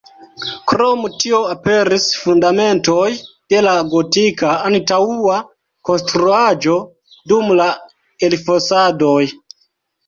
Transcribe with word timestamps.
Krom 0.69 1.03
tio 1.23 1.41
aperis 1.55 2.07
fundamentoj 2.21 3.05
de 3.55 3.61
la 3.67 3.75
gotika 3.93 4.57
antaŭa 4.71 5.37
konstruaĵo 5.91 6.83
dum 7.35 7.57
la 7.63 7.71
elfosadoj. 8.33 9.25